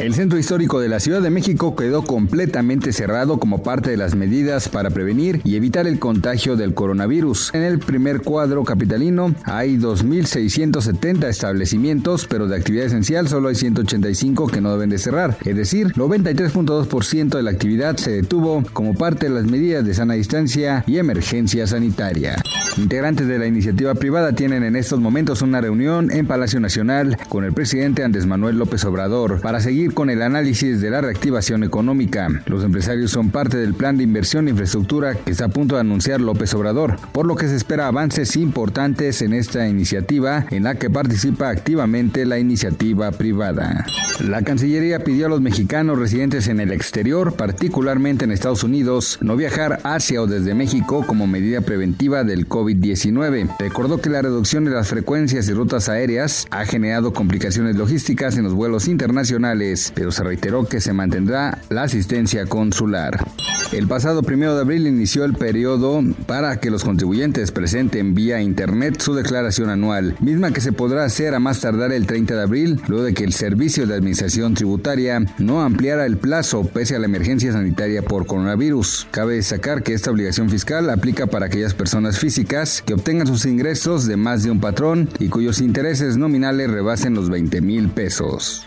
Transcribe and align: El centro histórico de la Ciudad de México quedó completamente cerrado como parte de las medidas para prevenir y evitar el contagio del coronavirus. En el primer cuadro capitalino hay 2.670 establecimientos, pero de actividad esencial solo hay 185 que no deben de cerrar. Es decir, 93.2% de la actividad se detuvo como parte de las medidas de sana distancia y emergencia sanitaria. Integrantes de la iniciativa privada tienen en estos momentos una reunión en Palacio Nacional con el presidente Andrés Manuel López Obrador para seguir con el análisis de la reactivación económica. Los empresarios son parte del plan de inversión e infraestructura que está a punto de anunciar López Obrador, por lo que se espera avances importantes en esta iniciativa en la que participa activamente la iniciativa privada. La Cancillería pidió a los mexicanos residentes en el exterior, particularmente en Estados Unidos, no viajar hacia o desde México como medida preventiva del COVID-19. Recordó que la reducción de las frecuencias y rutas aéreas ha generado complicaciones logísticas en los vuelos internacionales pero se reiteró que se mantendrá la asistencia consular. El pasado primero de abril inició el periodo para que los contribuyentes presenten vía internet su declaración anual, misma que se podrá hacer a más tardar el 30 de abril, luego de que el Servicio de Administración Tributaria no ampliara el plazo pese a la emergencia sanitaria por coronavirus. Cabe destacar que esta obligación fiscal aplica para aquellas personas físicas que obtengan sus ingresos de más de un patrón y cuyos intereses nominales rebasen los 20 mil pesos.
El 0.00 0.14
centro 0.14 0.38
histórico 0.38 0.80
de 0.80 0.88
la 0.88 0.98
Ciudad 0.98 1.20
de 1.20 1.28
México 1.28 1.76
quedó 1.76 2.02
completamente 2.02 2.90
cerrado 2.94 3.38
como 3.38 3.62
parte 3.62 3.90
de 3.90 3.98
las 3.98 4.14
medidas 4.14 4.70
para 4.70 4.88
prevenir 4.88 5.42
y 5.44 5.56
evitar 5.56 5.86
el 5.86 5.98
contagio 5.98 6.56
del 6.56 6.72
coronavirus. 6.72 7.50
En 7.52 7.62
el 7.62 7.80
primer 7.80 8.22
cuadro 8.22 8.64
capitalino 8.64 9.34
hay 9.44 9.76
2.670 9.76 11.28
establecimientos, 11.28 12.26
pero 12.26 12.48
de 12.48 12.56
actividad 12.56 12.86
esencial 12.86 13.28
solo 13.28 13.50
hay 13.50 13.56
185 13.56 14.46
que 14.46 14.62
no 14.62 14.72
deben 14.72 14.88
de 14.88 14.96
cerrar. 14.96 15.36
Es 15.44 15.54
decir, 15.54 15.88
93.2% 15.92 17.36
de 17.36 17.42
la 17.42 17.50
actividad 17.50 17.98
se 17.98 18.12
detuvo 18.12 18.64
como 18.72 18.94
parte 18.94 19.28
de 19.28 19.34
las 19.34 19.44
medidas 19.44 19.84
de 19.84 19.92
sana 19.92 20.14
distancia 20.14 20.82
y 20.86 20.96
emergencia 20.96 21.66
sanitaria. 21.66 22.36
Integrantes 22.78 23.26
de 23.26 23.38
la 23.38 23.46
iniciativa 23.46 23.94
privada 23.94 24.32
tienen 24.32 24.62
en 24.62 24.76
estos 24.76 24.98
momentos 24.98 25.42
una 25.42 25.60
reunión 25.60 26.10
en 26.10 26.26
Palacio 26.26 26.58
Nacional 26.58 27.18
con 27.28 27.44
el 27.44 27.52
presidente 27.52 28.02
Andrés 28.02 28.26
Manuel 28.26 28.56
López 28.56 28.82
Obrador 28.86 29.40
para 29.42 29.60
seguir 29.60 29.89
con 29.92 30.10
el 30.10 30.22
análisis 30.22 30.80
de 30.80 30.90
la 30.90 31.00
reactivación 31.00 31.64
económica. 31.64 32.28
Los 32.46 32.64
empresarios 32.64 33.10
son 33.10 33.30
parte 33.30 33.56
del 33.56 33.74
plan 33.74 33.96
de 33.96 34.04
inversión 34.04 34.46
e 34.46 34.50
infraestructura 34.50 35.14
que 35.14 35.32
está 35.32 35.46
a 35.46 35.48
punto 35.48 35.74
de 35.74 35.82
anunciar 35.82 36.20
López 36.20 36.52
Obrador, 36.54 36.96
por 37.12 37.26
lo 37.26 37.36
que 37.36 37.48
se 37.48 37.56
espera 37.56 37.88
avances 37.88 38.36
importantes 38.36 39.22
en 39.22 39.32
esta 39.32 39.68
iniciativa 39.68 40.46
en 40.50 40.64
la 40.64 40.76
que 40.76 40.90
participa 40.90 41.48
activamente 41.48 42.26
la 42.26 42.38
iniciativa 42.38 43.10
privada. 43.12 43.86
La 44.20 44.42
Cancillería 44.42 45.02
pidió 45.02 45.26
a 45.26 45.28
los 45.30 45.40
mexicanos 45.40 45.98
residentes 45.98 46.48
en 46.48 46.60
el 46.60 46.72
exterior, 46.72 47.34
particularmente 47.34 48.24
en 48.24 48.32
Estados 48.32 48.62
Unidos, 48.62 49.18
no 49.22 49.34
viajar 49.34 49.80
hacia 49.84 50.20
o 50.20 50.26
desde 50.26 50.54
México 50.54 51.04
como 51.06 51.26
medida 51.26 51.62
preventiva 51.62 52.22
del 52.22 52.46
COVID-19. 52.46 53.56
Recordó 53.58 54.00
que 54.00 54.10
la 54.10 54.20
reducción 54.20 54.64
de 54.64 54.72
las 54.72 54.88
frecuencias 54.88 55.48
y 55.48 55.54
rutas 55.54 55.88
aéreas 55.88 56.46
ha 56.50 56.66
generado 56.66 57.14
complicaciones 57.14 57.76
logísticas 57.76 58.36
en 58.36 58.44
los 58.44 58.52
vuelos 58.52 58.88
internacionales 58.88 59.79
pero 59.94 60.12
se 60.12 60.24
reiteró 60.24 60.64
que 60.64 60.80
se 60.80 60.92
mantendrá 60.92 61.58
la 61.68 61.82
asistencia 61.82 62.46
consular. 62.46 63.24
El 63.72 63.86
pasado 63.86 64.24
primero 64.24 64.56
de 64.56 64.62
abril 64.62 64.88
inició 64.88 65.24
el 65.24 65.34
periodo 65.34 66.02
para 66.26 66.58
que 66.58 66.70
los 66.70 66.82
contribuyentes 66.82 67.52
presenten 67.52 68.14
vía 68.14 68.42
internet 68.42 69.00
su 69.00 69.14
declaración 69.14 69.70
anual, 69.70 70.16
misma 70.18 70.50
que 70.50 70.60
se 70.60 70.72
podrá 70.72 71.04
hacer 71.04 71.36
a 71.36 71.38
más 71.38 71.60
tardar 71.60 71.92
el 71.92 72.04
30 72.04 72.34
de 72.34 72.42
abril, 72.42 72.80
luego 72.88 73.04
de 73.04 73.14
que 73.14 73.22
el 73.22 73.32
Servicio 73.32 73.86
de 73.86 73.94
Administración 73.94 74.54
Tributaria 74.54 75.24
no 75.38 75.62
ampliara 75.62 76.04
el 76.04 76.16
plazo 76.16 76.64
pese 76.64 76.96
a 76.96 76.98
la 76.98 77.06
emergencia 77.06 77.52
sanitaria 77.52 78.02
por 78.02 78.26
coronavirus. 78.26 79.06
Cabe 79.12 79.36
destacar 79.36 79.84
que 79.84 79.94
esta 79.94 80.10
obligación 80.10 80.50
fiscal 80.50 80.90
aplica 80.90 81.28
para 81.28 81.46
aquellas 81.46 81.74
personas 81.74 82.18
físicas 82.18 82.82
que 82.84 82.94
obtengan 82.94 83.28
sus 83.28 83.46
ingresos 83.46 84.06
de 84.06 84.16
más 84.16 84.42
de 84.42 84.50
un 84.50 84.58
patrón 84.58 85.08
y 85.20 85.28
cuyos 85.28 85.60
intereses 85.60 86.16
nominales 86.16 86.70
rebasen 86.70 87.14
los 87.14 87.30
20 87.30 87.60
mil 87.60 87.88
pesos. 87.88 88.66